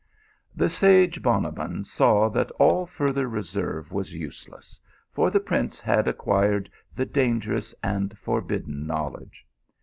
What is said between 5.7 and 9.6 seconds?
had acquired the danger ous and forbidden knowledge.